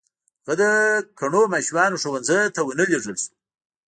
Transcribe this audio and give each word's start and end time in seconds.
هغه 0.47 0.53
د 0.61 0.63
کڼو 1.19 1.41
ماشومانو 1.53 1.99
ښوونځي 2.01 2.39
ته 2.55 2.59
و 2.63 2.69
نه 2.79 2.83
لېږل 2.89 3.13
شو. 3.21 3.25